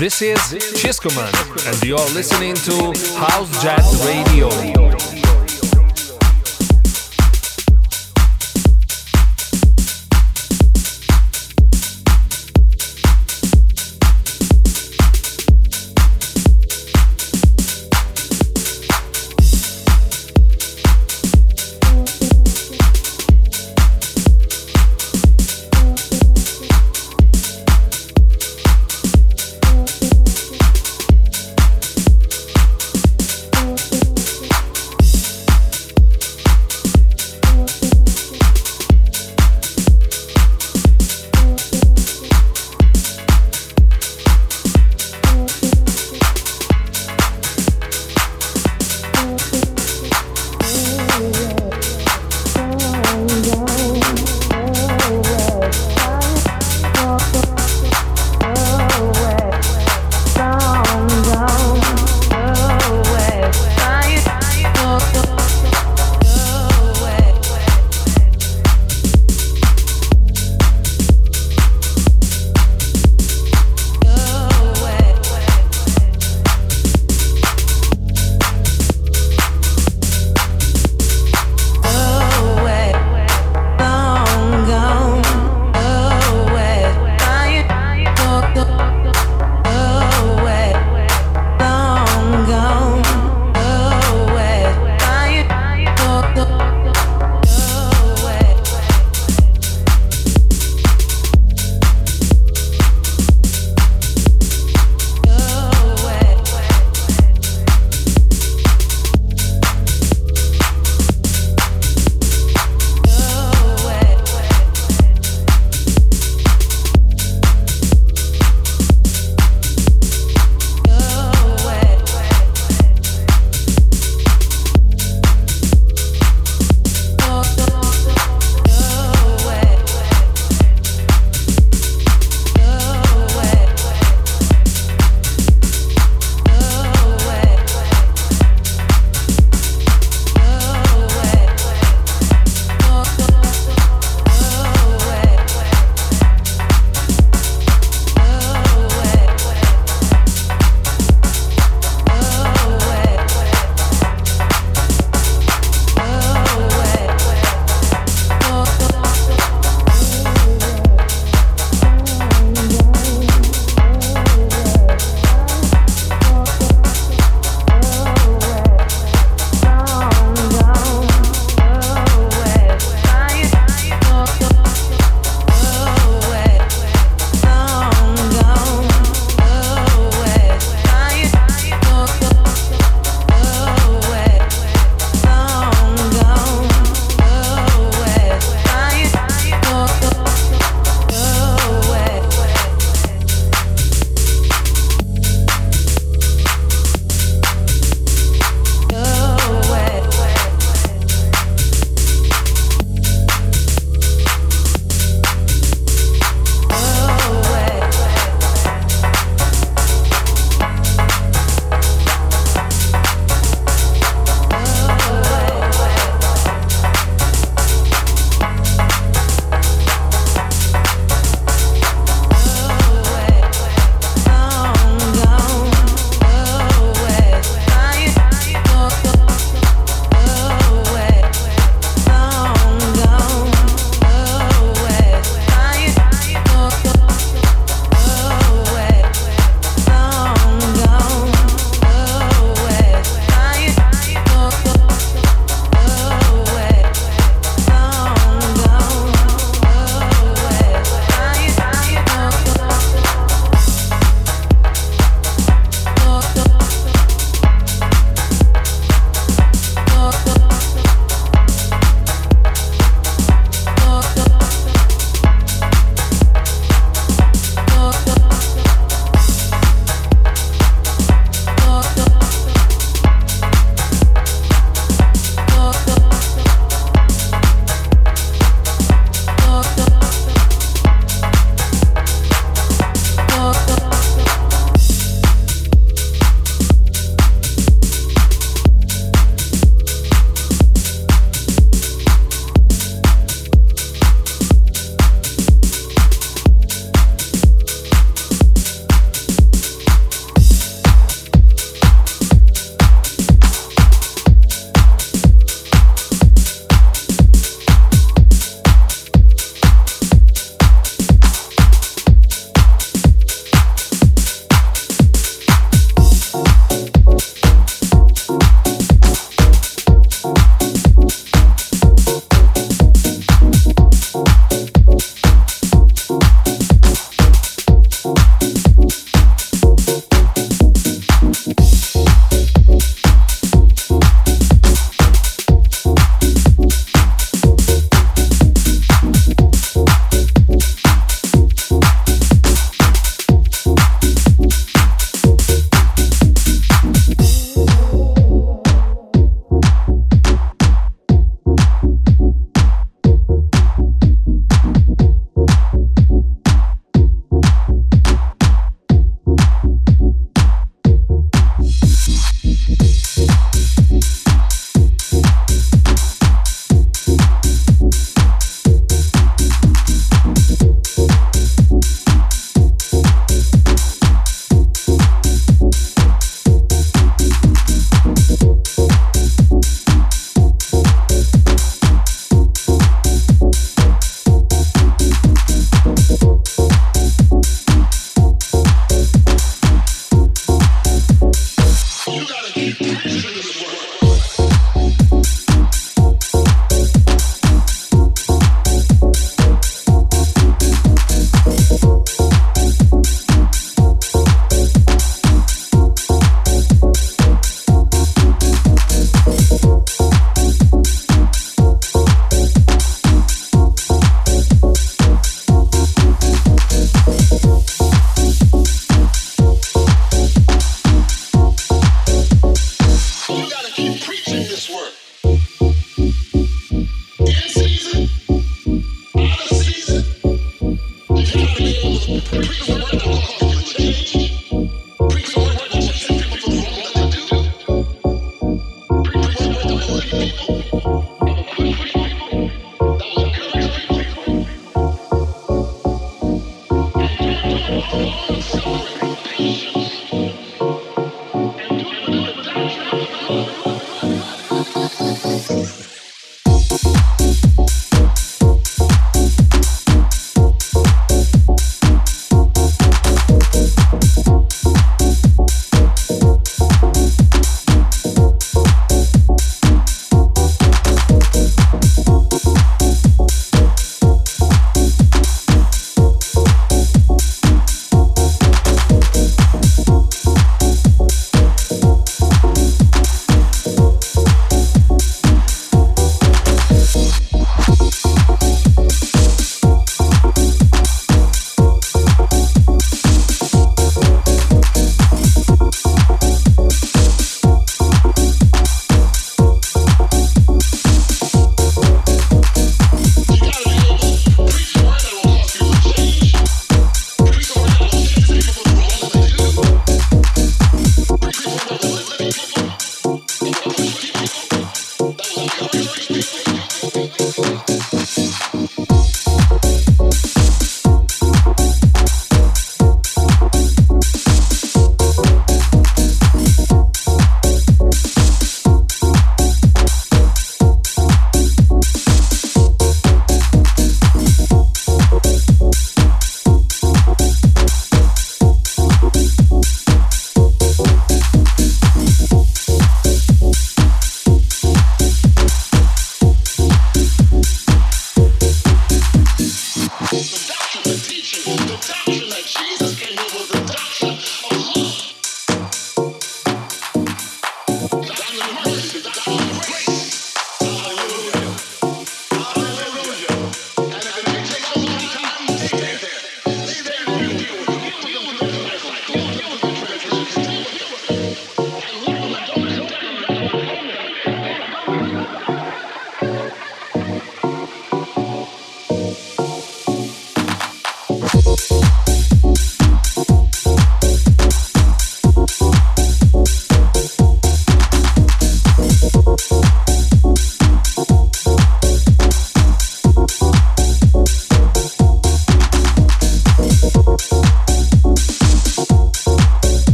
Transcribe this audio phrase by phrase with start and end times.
[0.00, 0.38] This is
[0.80, 1.30] Chiscoman,
[1.66, 4.89] and you're listening to House Jet Radio.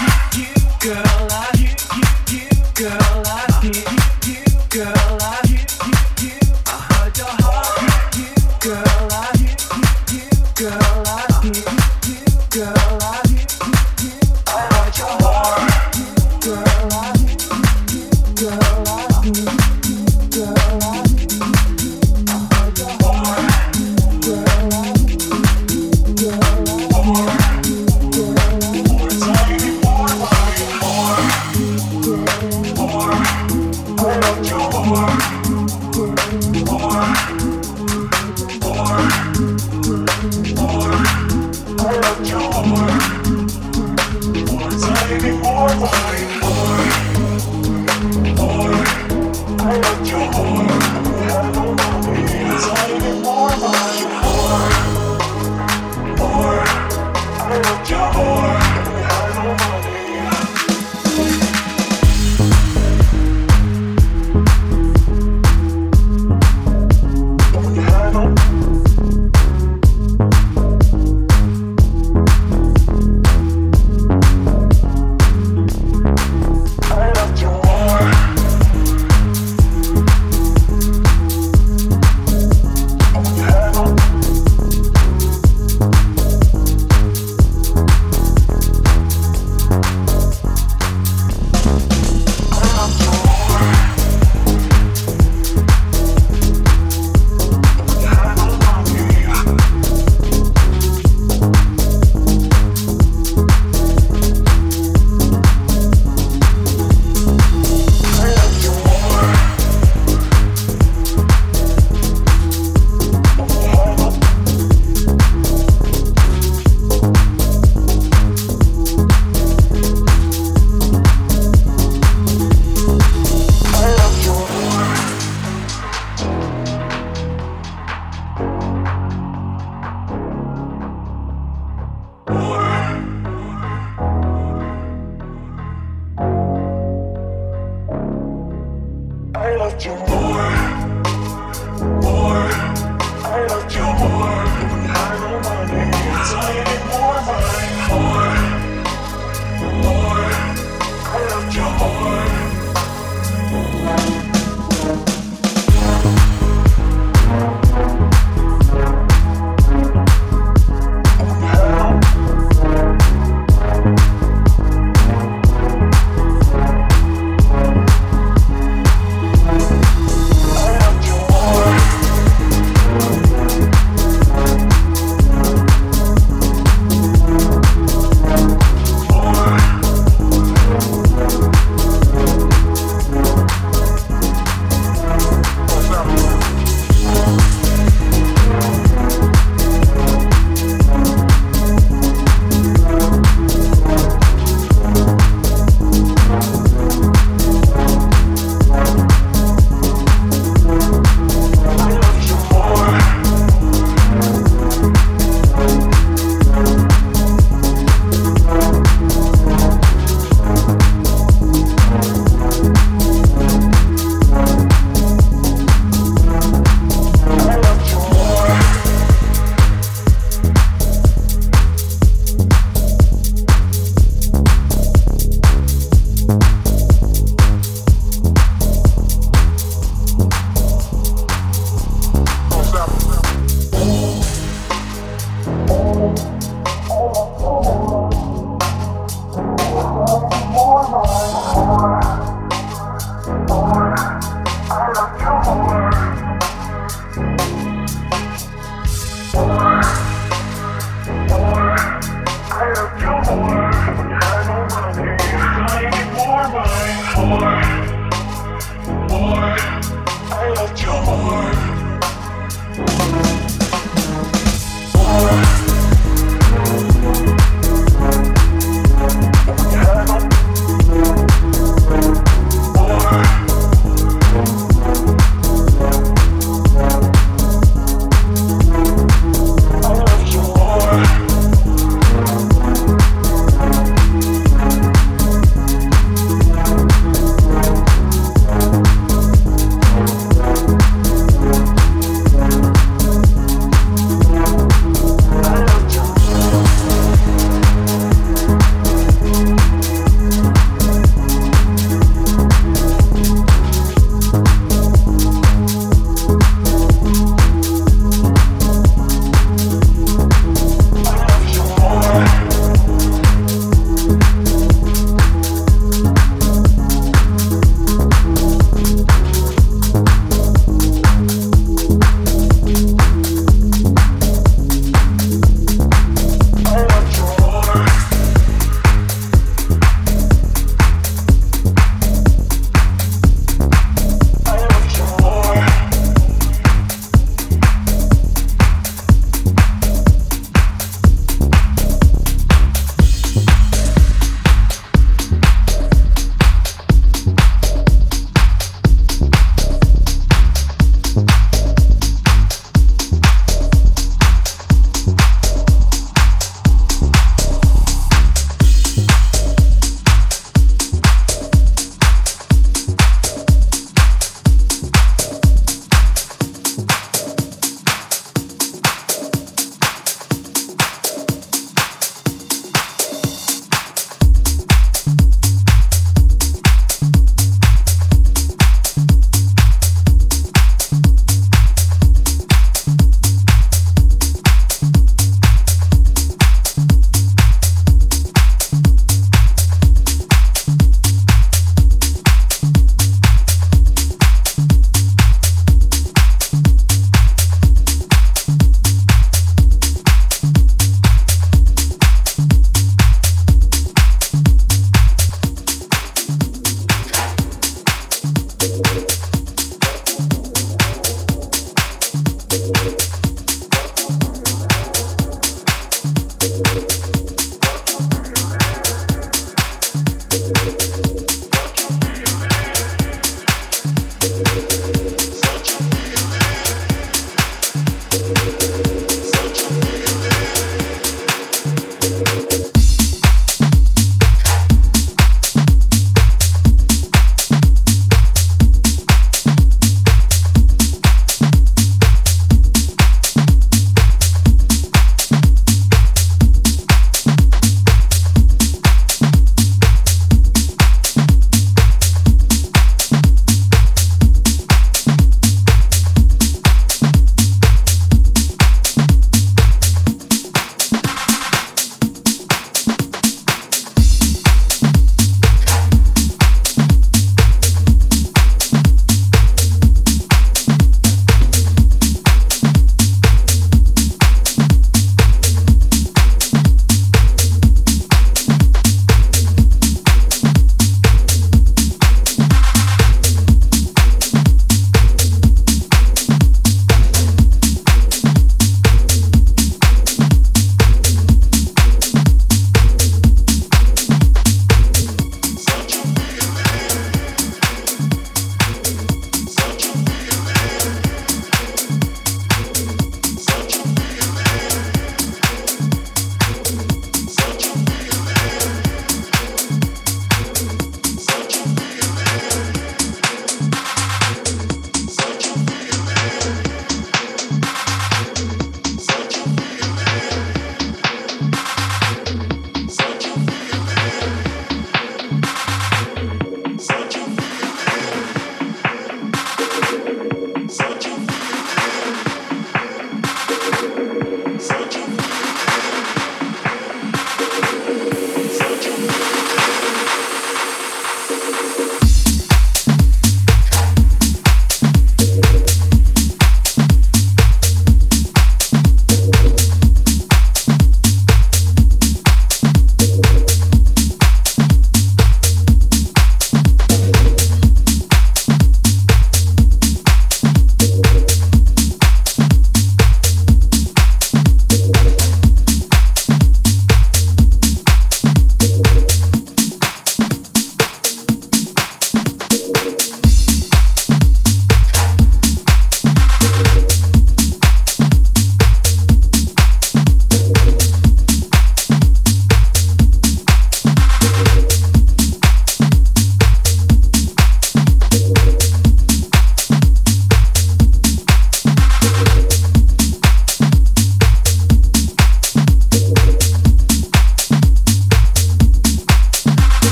[0.00, 3.99] you, you, girl, I, you, you, you, girl, I, you.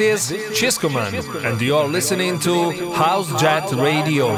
[0.00, 1.12] Is Chiscoman,
[1.44, 4.28] and you're listening to House Jet Radio.